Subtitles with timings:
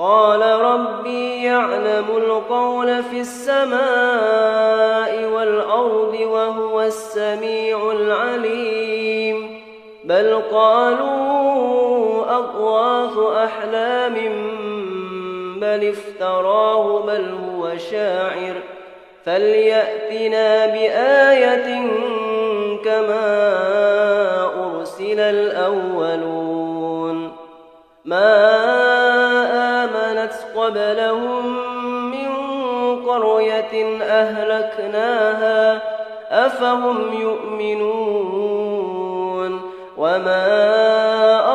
[0.00, 3.80] قال ربي يعلم القول في السماء
[5.24, 9.60] والأرض وهو السميع العليم.
[10.04, 14.14] بل قالوا أضواث أحلام
[15.60, 18.54] بل افتراه بل هو شاعر.
[19.24, 21.88] فليأتنا بآية
[22.84, 23.28] كما
[24.66, 26.40] أرسل الأولون.
[28.04, 28.69] ما
[30.70, 31.70] قبلهم
[32.10, 32.30] من
[33.06, 35.82] قرية أهلكناها
[36.30, 38.30] أفهم يؤمنون
[39.96, 40.46] وما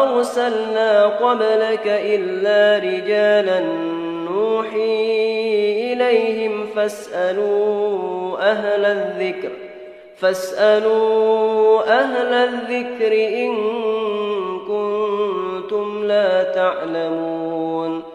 [0.03, 3.59] أرسلنا قبلك إلا رجالا
[4.29, 9.49] نوحي إليهم فاسألوا أهل الذكر
[10.17, 13.55] فاسألوا أهل الذكر إن
[14.67, 18.14] كنتم لا تعلمون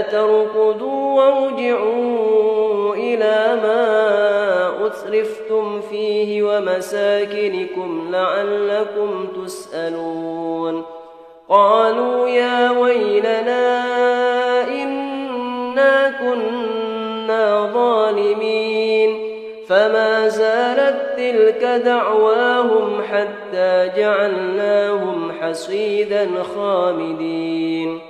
[0.00, 10.84] تركضوا وارجعوا إلى ما أترفتم فيه ومساكنكم لعلكم تسألون.
[11.48, 13.84] قالوا يا ويلنا
[14.82, 19.30] إنا كنا ظالمين.
[19.68, 28.09] فما زالت تلك دعواهم حتى جعلناهم حصيدا خامدين.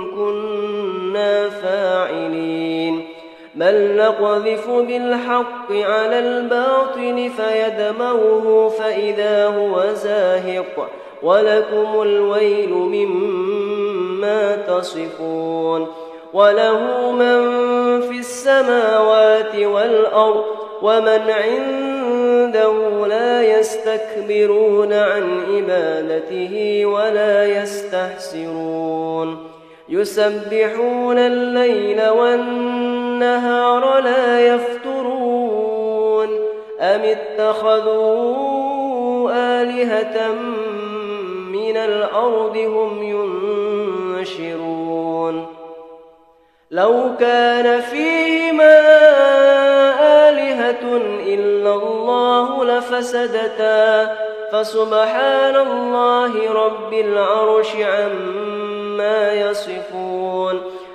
[3.55, 10.89] بل نقذف بالحق على الباطل فيدمغه فإذا هو زاهق
[11.23, 15.87] ولكم الويل مما تصفون
[16.33, 17.41] وله من
[18.01, 20.43] في السماوات والأرض
[20.81, 29.37] ومن عنده لا يستكبرون عن عبادته ولا يستحسرون
[29.89, 32.80] يسبحون الليل والنهار
[33.21, 36.29] لا يفترون
[36.79, 38.41] أم اتخذوا
[39.33, 40.31] آلهة
[41.51, 43.03] من الأرض هم
[44.19, 45.45] ينشرون
[46.71, 48.79] لو كان فيهما
[50.29, 50.97] آلهة
[51.27, 54.15] إلا الله لفسدتا
[54.51, 60.61] فسبحان الله رب العرش عما يصفون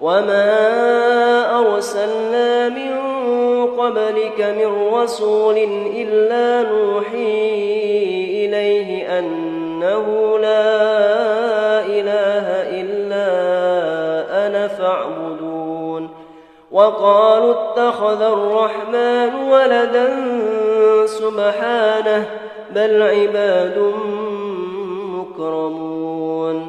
[0.00, 2.98] وما أرسلنا من
[3.66, 5.56] قبلك من رسول
[5.96, 7.54] إلا نوحي
[8.46, 12.46] إليه أنه لا إله
[12.80, 13.26] إلا
[14.46, 16.10] أنا فاعبدون
[16.72, 20.08] وقالوا اتخذ الرحمن ولدا
[21.06, 22.26] سبحانه
[22.74, 23.92] بل عباد
[25.14, 26.68] مكرمون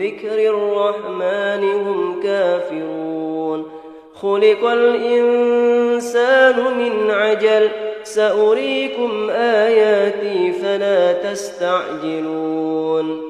[0.00, 3.70] بذكر الرحمن هم كافرون.
[4.14, 7.68] خلق الإنسان من عجل
[8.02, 13.22] سأريكم آياتي فلا تستعجلون.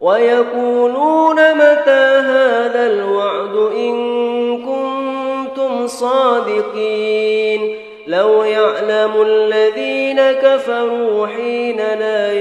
[0.00, 3.96] ويقولون متى هذا الوعد إن
[4.62, 7.76] كنتم صادقين؟
[8.06, 12.32] لو يعلم الذين كفروا حين لا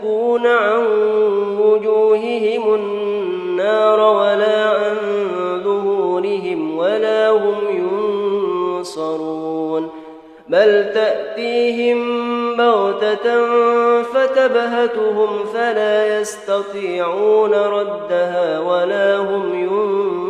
[0.00, 0.86] يكفون عن
[1.60, 4.96] وجوههم النار ولا عن
[5.64, 7.54] ظهورهم ولا هم
[8.78, 9.90] ينصرون.
[10.48, 12.00] بل تأتيهم
[12.56, 13.46] بغتة
[14.02, 20.29] فتبهتهم فلا يستطيعون ردها ولا هم ينظرون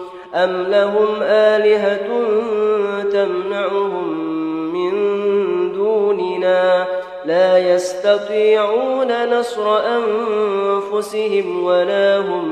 [0.35, 2.07] أم لهم آلهة
[3.11, 4.07] تمنعهم
[4.73, 4.93] من
[5.73, 6.87] دوننا
[7.25, 12.45] لا يستطيعون نصر أنفسهم ولا هم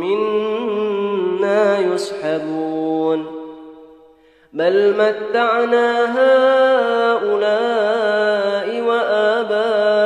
[0.00, 3.26] منا يسحبون
[4.52, 6.04] بل متعنا
[7.16, 7.56] هؤلاء
[8.80, 10.05] وآباءهم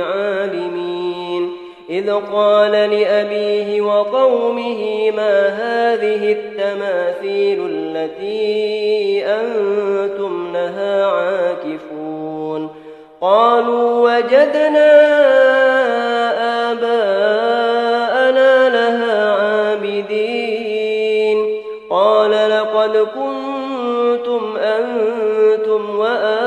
[0.00, 1.52] عالمين
[1.90, 12.70] إذ قال لأبيه وقومه ما هذه التماثيل التي أنتم لها عاكفون.
[13.20, 14.90] قالوا وجدنا
[16.72, 20.28] آباءنا لها عابدين.
[21.90, 26.37] قال لقد كنتم أنتم وآباؤكم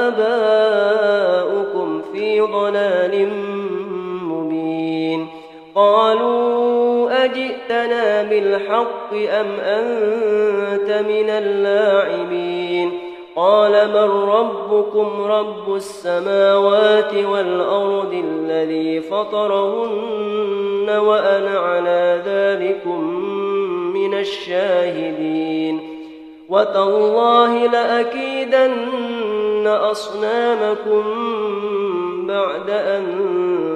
[5.75, 12.91] قالوا أجئتنا بالحق أم أنت من اللاعبين؟
[13.35, 23.03] قال من ربكم رب السماوات والأرض الذي فطرهن وأنا على ذلكم
[23.93, 25.81] من الشاهدين.
[26.49, 31.03] وتالله لأكيدن أصنامكم
[32.27, 33.50] بعد أن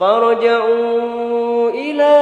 [0.00, 2.16] فرجعوا إلى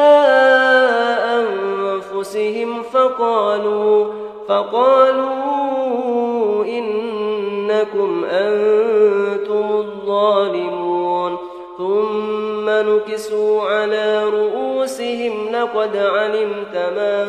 [1.38, 4.06] أنفسهم فقالوا
[4.48, 11.36] فقالوا إنكم أنتم الظالمون
[11.78, 17.24] ثم نكسوا على رؤوسهم لقد علمت ما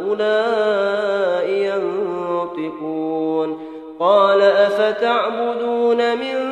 [0.00, 3.58] هؤلاء ينطقون.
[4.00, 6.51] قال أفتعبدون من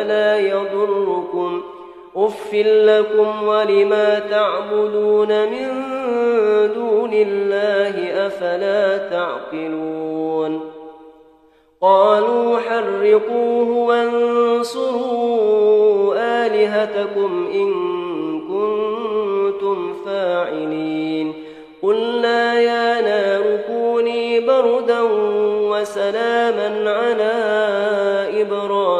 [0.00, 1.62] ولا يضركم.
[2.16, 5.68] أف لكم ولما تعبدون من
[6.74, 10.60] دون الله أفلا تعقلون.
[11.82, 14.94] قالوا حرقوه وانصروا
[16.16, 17.70] آلهتكم إن
[18.40, 21.32] كنتم فاعلين.
[21.82, 25.00] قلنا يا نار كوني بردا
[25.70, 27.32] وسلاما على
[28.42, 28.99] إبراهيم.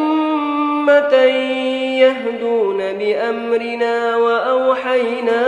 [2.01, 5.41] يهدون بأمرنا وأوحينا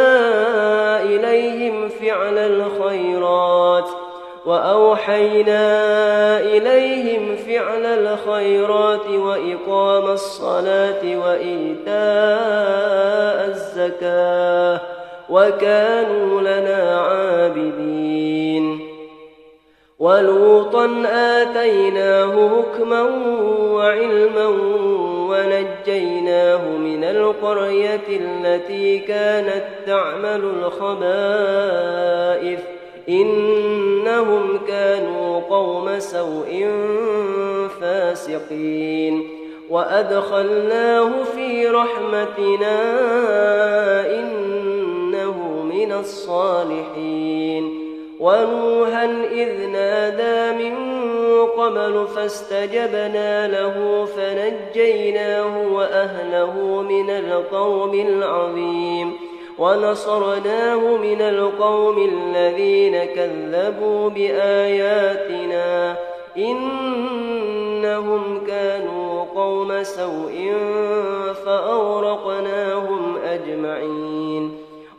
[1.03, 3.89] إليهم فعل الخيرات
[4.45, 5.59] وأوحينا
[6.39, 11.93] إليهم فعل الخيرات وإقام الصلاة وإيتاء
[13.47, 14.81] الزكاة
[15.29, 18.93] وكانوا لنا عابدين.
[19.99, 23.01] ولوطا آتيناه حكما
[23.71, 24.47] وعلما
[25.43, 32.59] ونجيناه من القرية التي كانت تعمل الخبائث.
[33.09, 36.67] إنهم كانوا قوم سوء
[37.81, 39.29] فاسقين.
[39.69, 42.81] وأدخلناه في رحمتنا
[44.19, 47.82] إنه من الصالحين.
[48.19, 50.75] ونوحا إذ نادى من
[51.57, 59.13] قبل فاستجبنا له فنجيناه وأهله من القوم العظيم
[59.57, 65.95] ونصرناه من القوم الذين كذبوا بآياتنا
[66.37, 67.83] إنهم
[68.47, 70.53] كانوا قوم سوء
[71.45, 74.62] فأورقناهم أجمعين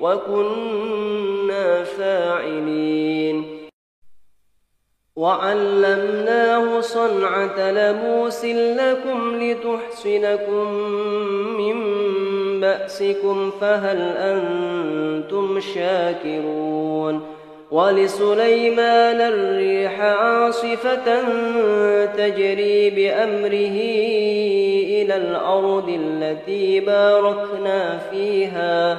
[0.00, 3.60] وكنا فاعلين.
[5.16, 10.72] وعلمناه صنعة لبوس لكم لتحصنكم
[11.58, 11.76] من
[12.60, 17.22] بأسكم فهل أنتم شاكرون؟
[17.70, 21.22] ولسليمان الريح عاصفة
[22.04, 23.78] تجري بأمره
[25.02, 28.98] إلى الأرض التي باركنا فيها.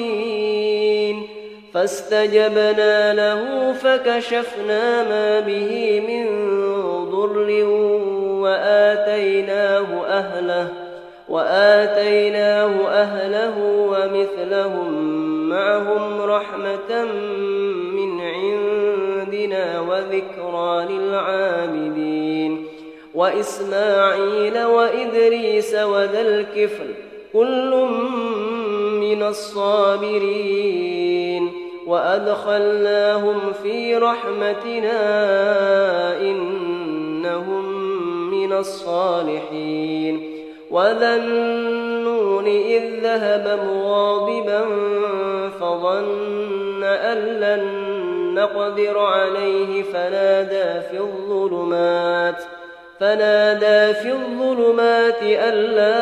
[1.73, 6.25] فاستجبنا له فكشفنا ما به من
[7.11, 7.65] ضر
[8.41, 10.67] وآتيناه أهله
[11.29, 15.09] وآتيناه أهله ومثلهم
[15.49, 17.05] معهم رحمة
[17.95, 22.67] من عندنا وذكرى للعابدين
[23.15, 27.85] وإسماعيل وإدريس وذا الكفل كل
[28.99, 30.71] من الصابرين
[31.87, 35.01] وأدخلناهم في رحمتنا
[36.21, 37.65] إنهم
[38.31, 40.31] من الصالحين
[40.71, 41.15] وذا
[42.77, 44.65] إذ ذهب مغاضبا
[45.59, 47.91] فظن أن لن
[48.35, 52.43] نقدر عليه فنادى في الظلمات
[53.01, 56.01] فنادى في الظلمات أن لا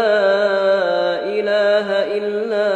[1.23, 2.69] إله إلا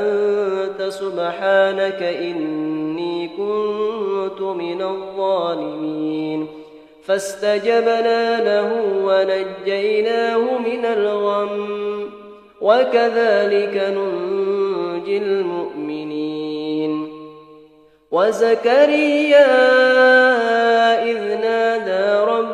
[0.00, 6.48] أنت سبحانك إني كنت من الظالمين.
[7.06, 8.70] فاستجبنا له
[9.04, 12.10] ونجيناه من الغم
[12.60, 17.08] وكذلك ننجي المؤمنين.
[18.10, 19.46] وزكريا
[21.02, 22.53] إذ نادى ربه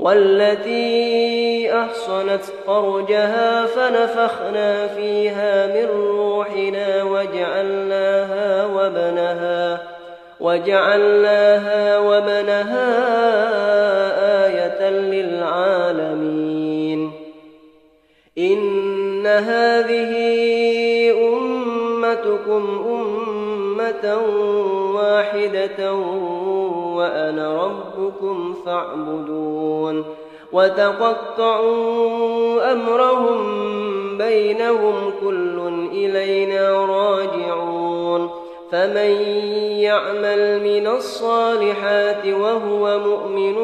[0.00, 9.82] والتي أحصنت فرجها فنفخنا فيها من روحنا وجعلناها وبنها
[10.40, 12.90] وجعلناها وبنها
[14.46, 16.60] آية للعالمين.
[18.38, 20.12] إن هذه
[21.28, 24.18] أمتكم أمة
[24.94, 25.92] واحدة
[26.96, 29.89] وأنا ربكم فاعبدون.
[30.52, 32.32] وتقطعوا
[32.72, 33.38] أمرهم
[34.18, 38.30] بينهم كل إلينا راجعون
[38.72, 39.10] فمن
[39.80, 43.54] يعمل من الصالحات وهو مؤمن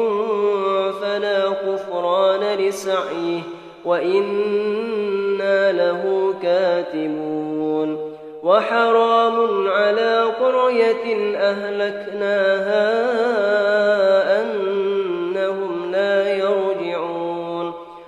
[1.01, 3.41] فلا كفران لسعيه
[3.85, 12.87] وإنا له كاتبون وحرام على قرية أهلكناها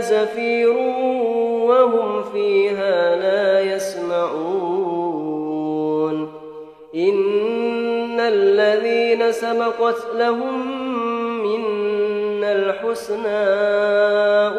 [0.00, 0.76] زفير
[1.68, 4.80] وهم فيها لا يسمعون.
[6.94, 10.80] إن الذين سبقت لهم
[11.42, 13.46] منا الحسنى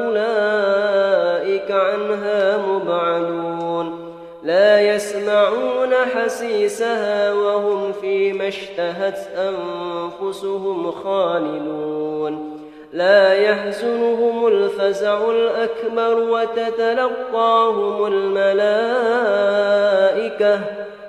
[0.03, 4.11] أولئك عنها مبعدون.
[4.43, 12.50] لا يسمعون حسيسها وهم فيما اشتهت أنفسهم خالدون.
[12.93, 19.31] لا يحزنهم الفزع الأكبر وتتلقاهم الملائكة.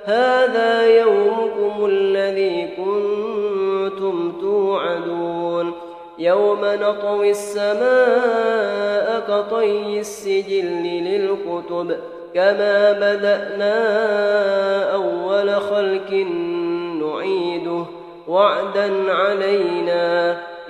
[0.05, 5.73] هذا يومكم الذي كنتم توعدون.
[6.19, 11.97] يوم نطوي السماء كطي السجل للكتب
[12.35, 13.75] كما بدأنا
[14.95, 16.11] أول خلق
[17.03, 17.85] نعيده
[18.29, 20.52] وعدا علينا.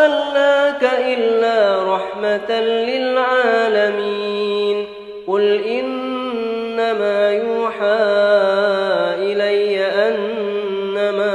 [0.00, 4.06] أرسلناك إلا رحمة للعالمين.
[5.28, 7.98] قل إنما يوحى
[9.18, 11.34] إلي أنما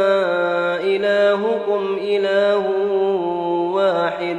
[0.83, 2.65] إلهكم إله
[3.73, 4.37] واحد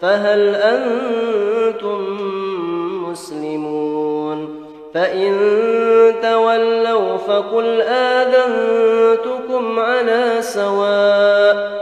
[0.00, 2.16] فهل أنتم
[3.10, 5.32] مسلمون؟ فإن
[6.22, 11.81] تولوا فقل آذنتكم على سواء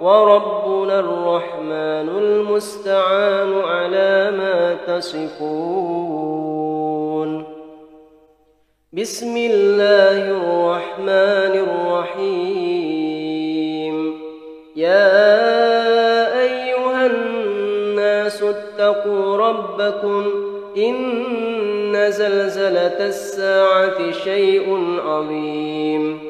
[0.00, 6.00] وربنا الرحمن المستعان على ما تصفون.
[8.92, 12.70] بسم الله الرحمن الرحيم.
[14.76, 15.20] يا
[16.40, 20.24] أيها الناس اتقوا ربكم
[20.76, 26.29] إن زلزلة الساعة شيء عظيم.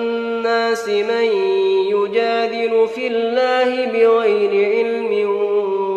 [0.87, 1.27] من
[1.95, 5.11] يجادل في الله بغير علم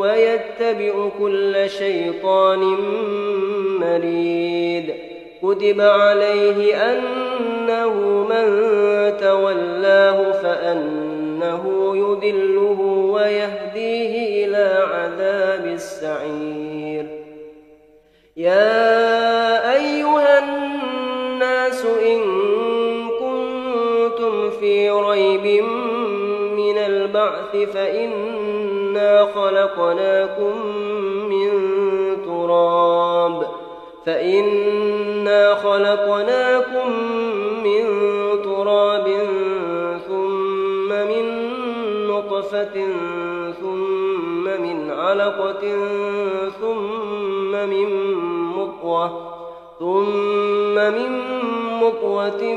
[0.00, 2.60] ويتبع كل شيطان
[3.80, 4.94] مريد.
[5.42, 7.94] كتب عليه أنه
[8.30, 8.46] من
[9.20, 11.62] تولاه فأنه
[11.96, 12.80] يذله
[13.14, 17.06] ويهديه إلى عذاب السعير.
[18.36, 19.33] يا
[24.90, 25.64] ريب
[26.56, 30.52] من البعث فإنا خلقناكم
[31.28, 31.50] من
[32.24, 33.46] تراب
[34.06, 36.90] فإنا خلقناكم
[37.64, 37.84] من
[38.44, 39.08] تراب
[40.08, 41.54] ثم من
[42.08, 42.86] نطفة
[43.60, 45.60] ثم من علقة
[46.60, 48.14] ثم من
[48.56, 49.34] مطوة
[49.78, 51.20] ثم من
[51.82, 52.56] مطوة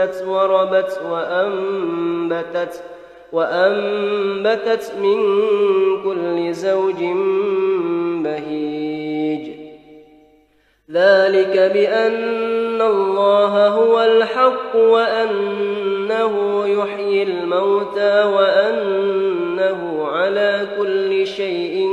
[0.00, 2.82] اهتزت وربت وأنبتت
[3.32, 5.18] وأنبتت من
[6.04, 7.04] كل زوج
[8.24, 9.50] بهيج.
[10.90, 21.88] ذلك بأن الله هو الحق وأنه يحيي الموتى وأنه على كل شيء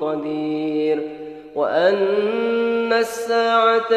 [0.00, 1.08] قدير.
[1.54, 1.96] وأن
[3.00, 3.92] الساعة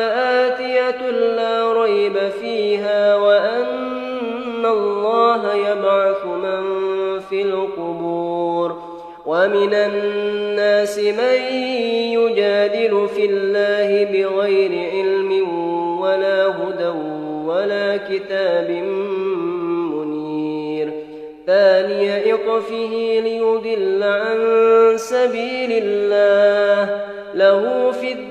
[0.46, 6.62] آتية لا ريب فيها وأن الله يبعث من
[7.20, 8.78] في القبور
[9.26, 11.54] ومن الناس من
[12.14, 15.50] يجادل في الله بغير علم
[16.02, 16.94] ولا هدى
[17.46, 18.70] ولا كتاب
[19.92, 20.92] منير.
[21.48, 24.38] ثاني إطفه ليضل عن
[24.96, 27.02] سبيل الله.
[27.34, 28.31] له في الدنيا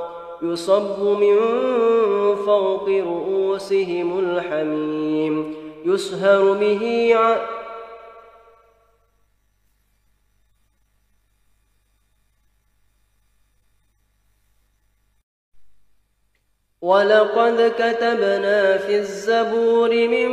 [0.41, 1.37] يصب من
[2.35, 7.37] فوق رؤوسهم الحميم يسهر به ع...
[16.81, 20.29] ولقد كتبنا في الزبور من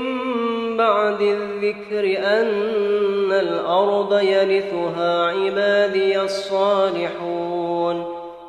[0.77, 7.58] بعد الذكر أن الأرض يرثها عبادي الصالحون.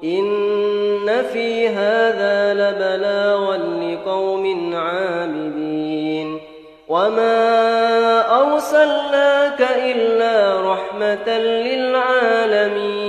[0.03, 6.39] إن في هذا لبلاغا لقوم عابدين
[6.88, 12.99] وما أرسلناك إلا رحمة للعالمين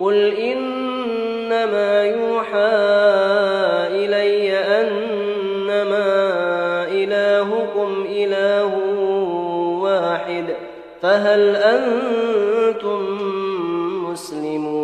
[0.00, 2.74] قل إنما يوحى
[3.90, 6.08] إلي أنما
[6.88, 8.74] إلهكم إله
[9.82, 10.44] واحد
[11.02, 13.18] فهل أنتم
[14.10, 14.83] مسلمون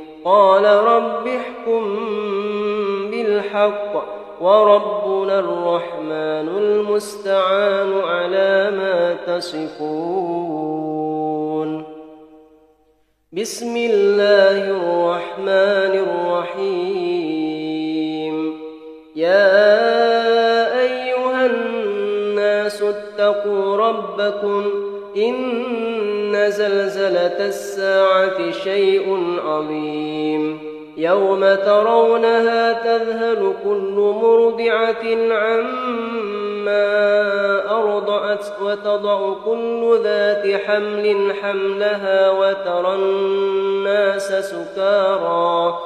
[0.25, 1.97] قال رب احكم
[3.11, 3.93] بالحق
[4.41, 10.51] وربنا الرحمن المستعان على ما تصفون.
[13.33, 17.31] بسم الله الرحمن الرحيم.
[19.15, 19.69] يا
[20.79, 30.71] أيها الناس اتقوا ربكم إن زلزلة الساعة شيء عظيم.
[30.97, 36.81] يوم ترونها تذهل كل مرضعة عما
[37.71, 45.79] أرضعت وتضع كل ذات حمل حملها وترى الناس سكارى.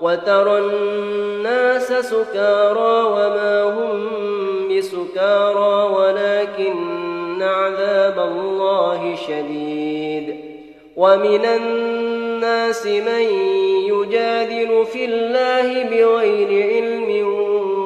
[0.00, 4.08] وترى الناس سكارى وما هم
[4.70, 5.94] بسكارى.
[5.94, 7.09] ولكن
[7.42, 10.36] عذاب الله شديد.
[10.96, 13.22] ومن الناس من
[13.88, 17.28] يجادل في الله بغير علم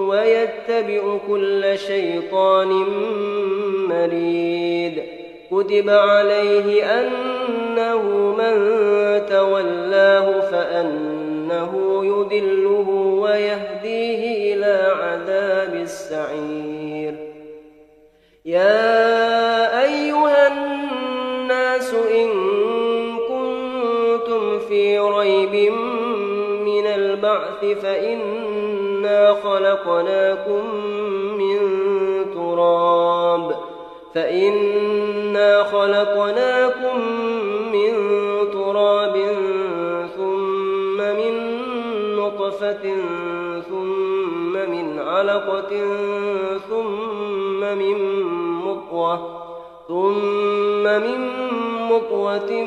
[0.09, 2.68] ويتبع كل شيطان
[3.89, 5.03] مريد.
[5.51, 8.03] كتب عليه أنه
[8.39, 8.57] من
[9.26, 12.89] تولاه فأنه يدله
[13.20, 17.14] ويهديه إلى عذاب السعير.
[18.45, 19.53] يا
[25.18, 25.72] ريب
[26.64, 30.62] من البعث فإنا خلقناكم
[31.38, 31.59] من
[32.34, 33.57] تراب
[34.14, 37.00] فإنا خلقناكم
[37.72, 37.92] من
[38.52, 39.16] تراب
[40.16, 41.64] ثم من
[42.16, 42.96] نطفة
[43.68, 45.70] ثم من علقة
[46.68, 48.22] ثم من
[48.64, 49.44] مطوة
[49.88, 51.30] ثم من
[51.90, 52.66] مطوة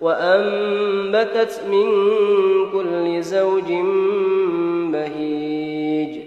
[0.00, 1.86] وأنبتت من
[2.72, 3.72] كل زوج
[4.92, 6.20] بهيج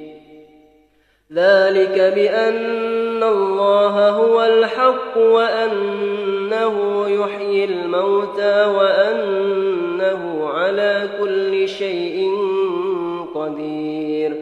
[1.33, 12.29] ذلك بأن الله هو الحق وأنه يحيي الموتى وأنه على كل شيء
[13.35, 14.33] قدير.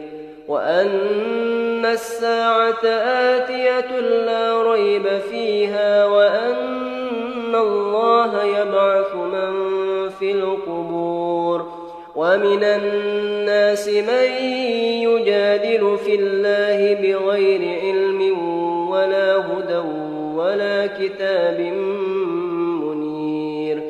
[0.48, 2.86] وأن الساعة
[3.34, 6.81] آتية لا ريب فيها وأن
[7.62, 9.52] الله يبعث من
[10.08, 11.66] في القبور
[12.16, 14.28] ومن الناس من
[15.08, 18.38] يجادل في الله بغير علم
[18.90, 19.82] ولا هدى
[20.36, 21.60] ولا كتاب
[22.82, 23.82] منير.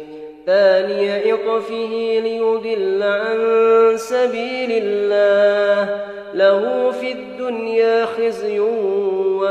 [0.46, 3.38] ثاني إطفه ليضل عن
[3.96, 6.02] سبيل الله.
[6.34, 8.60] له في الدنيا خزي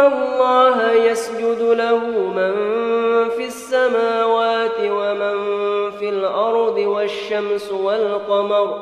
[0.00, 1.96] الله يسجد له
[2.36, 2.54] من
[3.28, 5.36] في السماوات ومن
[5.90, 8.80] في الأرض والشمس والقمر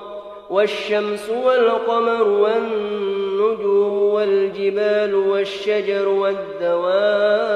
[0.51, 7.53] والشمس والقمر والنجوم والجبال والشجر والدواب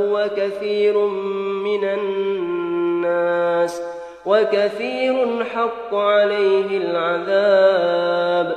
[0.00, 0.98] وكثير
[1.64, 3.82] من الناس
[4.26, 8.56] وكثير حق عليه العذاب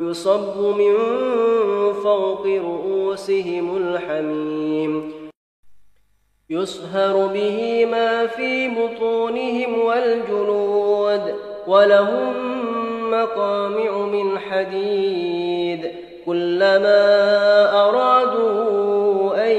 [0.00, 0.96] يصب من
[1.92, 5.12] فوق رؤوسهم الحميم.
[6.50, 11.34] يصهر به ما في بطونهم والجلود
[11.66, 12.34] ولهم
[13.10, 15.90] مقامع من حديد.
[16.26, 17.02] كلما
[17.88, 19.56] أرادوا أن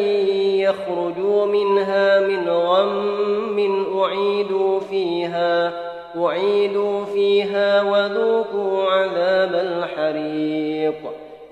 [0.59, 5.80] يخرجوا منها من غم أعيدوا فيها.
[6.17, 10.95] أعيدوا فيها وذوقوا عذاب الحريق.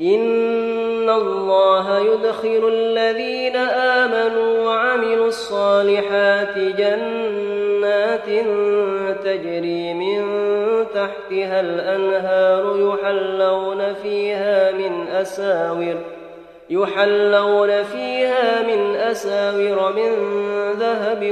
[0.02, 8.30] إن الله يدخل الذين آمنوا وعملوا الصالحات جنات
[9.24, 10.26] تجري من
[10.94, 15.96] تحتها الأنهار يحلون فيها من أساور
[16.70, 20.12] يحلون فيها من أساور من
[20.80, 21.24] ذهب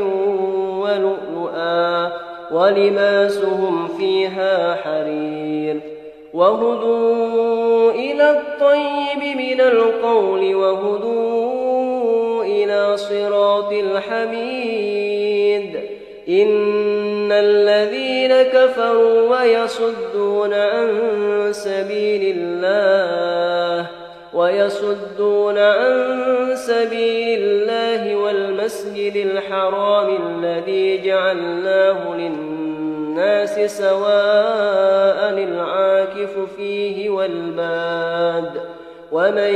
[0.82, 2.27] ولؤلؤا.
[2.52, 5.80] ولباسهم فيها حرير
[6.34, 15.18] وهدوا إلى الطيب من القول وهدوا إلى صراط الحميد
[16.30, 20.90] إن الذين كفروا ويصدون عن
[21.52, 23.88] سبيل الله
[24.34, 26.16] ويصدون عن
[26.56, 28.16] سبيل الله
[28.68, 38.62] والمسجد الحرام الذي جعلناه للناس سواء العاكف فيه والباد
[39.12, 39.54] ومن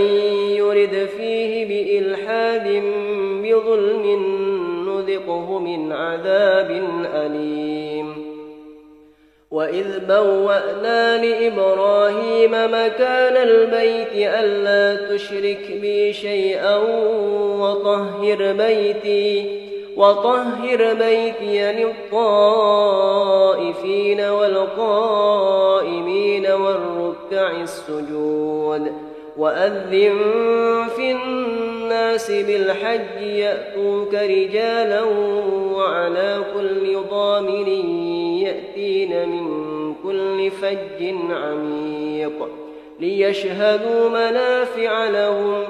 [0.55, 2.83] يرد فيه بإلحاد
[3.43, 4.05] بظلم
[4.87, 6.83] نذقه من عذاب
[7.15, 8.20] أليم
[9.51, 16.75] وإذ بوأنا لإبراهيم مكان البيت ألا تشرك بي شيئا
[17.59, 19.61] وطهر بيتي
[19.95, 21.71] وطهر بيتي
[22.11, 23.01] للطائفين
[24.21, 25.71] والقائمين
[26.47, 28.91] والركع السجود
[29.37, 30.17] وأذن
[30.95, 35.03] في الناس بالحج يأتوك رجالا
[35.73, 37.67] وعلى كل ضامر
[38.51, 39.45] يأتين من
[40.03, 42.49] كل فج عميق
[42.99, 45.63] ليشهدوا منافع لهم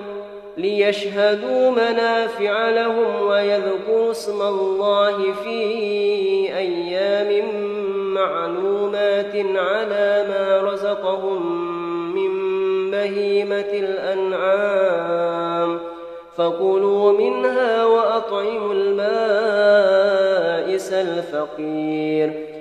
[0.58, 5.62] ليشهدوا منافع لهم ويذكروا اسم الله في
[6.58, 7.46] أيام
[8.14, 11.42] معلومات على ما رزقهم
[12.16, 12.32] من
[12.92, 15.12] بهيمة الأنعام.
[16.38, 19.82] فكلوا منها وأطعموا البائس
[20.94, 22.61] الفقير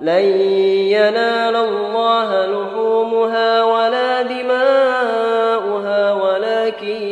[0.00, 0.24] لن
[0.88, 7.02] ينال الله لحومها ولا دماؤها ولكن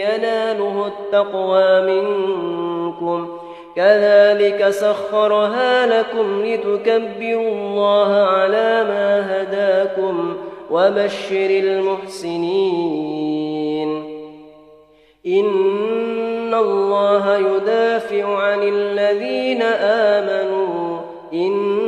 [0.00, 3.38] يناله التقوى منكم.
[3.76, 10.36] كذلك سخرها لكم لتكبروا الله على ما هداكم
[10.70, 12.68] وبشر المحسنين.
[15.26, 20.98] إن الله يدافع عن الذين آمنوا.
[21.32, 21.87] إن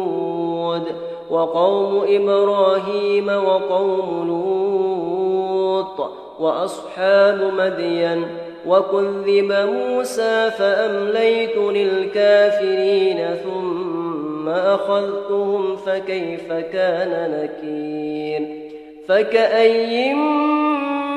[1.29, 8.27] وقوم إبراهيم وقوم لوط وأصحاب مدين
[8.67, 18.47] وكذب موسى فأمليت للكافرين ثم أخذتهم فكيف كان نكير
[19.07, 20.13] فكأي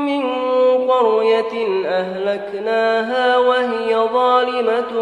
[0.07, 0.23] من
[0.91, 4.93] قرية أهلكناها وهي ظالمة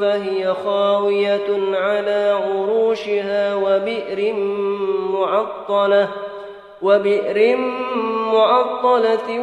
[0.00, 4.34] فهي خاوية على عروشها وبئر
[5.12, 6.08] معطلة
[6.82, 7.56] وبئر
[8.32, 9.40] معطلة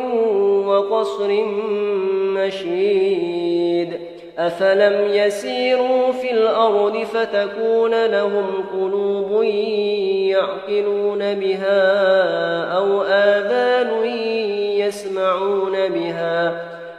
[0.67, 1.43] وقصر
[2.33, 3.99] مشيد
[4.37, 9.43] أفلم يسيروا في الأرض فتكون لهم قلوب
[10.27, 12.66] يعقلون بها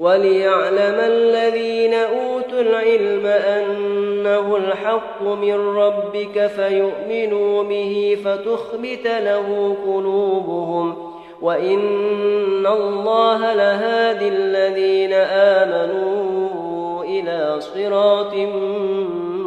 [0.00, 13.54] وليعلم الذين أوتوا العلم أنه الحق من ربك فيؤمنوا به فتخبت له قلوبهم وإن الله
[13.54, 18.34] لهادي الذين آمنوا إلى صراط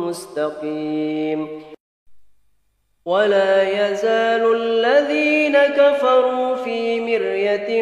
[0.08, 1.64] مستقيم.
[3.06, 7.82] ولا يزال الذين كفروا في مرية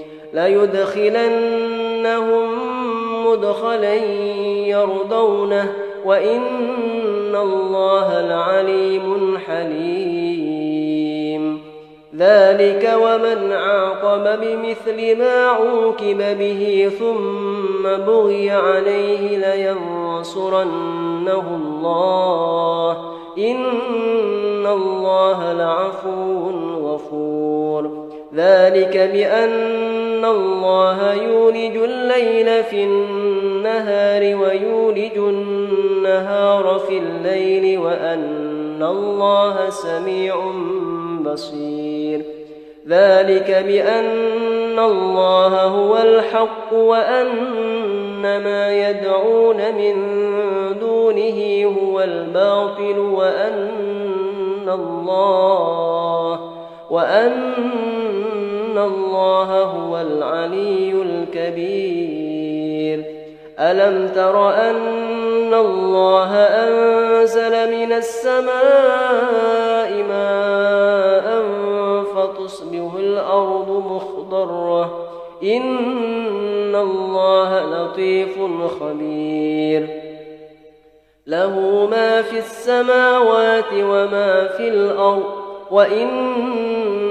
[0.33, 1.91] ليدخلنهم
[3.27, 3.95] مدخلا
[4.65, 5.73] يرضونه
[6.05, 10.21] وإن الله لعليم حليم.
[12.17, 20.65] ذلك ومن عاقب بمثل ما عوقب به ثم بغي عليه لينصرنه
[21.55, 22.97] الله.
[23.37, 26.49] إن الله لعفو
[26.83, 28.07] غفور.
[28.35, 28.97] ذلك
[30.21, 40.35] بأن الله يولج الليل في النهار ويولج النهار في الليل وأن الله سميع
[41.25, 42.21] بصير.
[42.87, 49.95] ذلك بأن الله هو الحق وأن ما يدعون من
[50.79, 53.69] دونه هو الباطل وأن
[54.69, 56.39] الله
[58.71, 63.05] وأن الله هو العلي الكبير
[63.59, 71.43] ألم تر أن الله أنزل من السماء ماء
[72.15, 75.07] فتصبح الأرض مخضرة
[75.43, 78.39] إن الله لطيف
[78.79, 79.87] خبير
[81.27, 85.23] له ما في السماوات وما في الأرض
[85.71, 87.10] وإن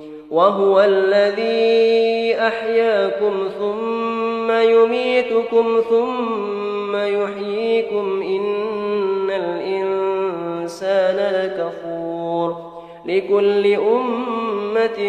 [0.31, 12.71] وهو الذي أحياكم ثم يميتكم ثم يحييكم إن الإنسان لكفور
[13.05, 14.99] لكل أمة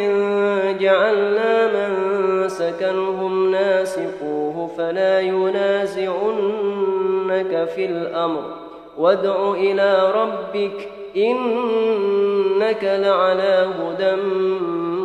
[0.81, 1.93] جعلنا من
[2.49, 6.19] سكنهم ناسقوه فلا ينازعنك
[7.75, 8.43] في الأمر
[8.99, 14.15] وادع إلى ربك إنك لعلى هدى